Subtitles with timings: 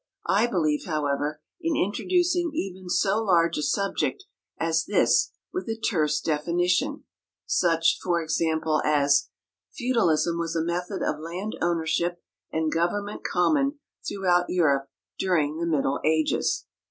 [0.25, 4.23] I believe, however, in introducing even so large a subject
[4.57, 7.03] as this with a terse definition,
[7.45, 9.29] such, for example, as:
[9.75, 12.19] "Feudalism was a method of land ownership
[12.51, 13.77] and government common
[14.07, 16.65] throughout Europe during the middle ages."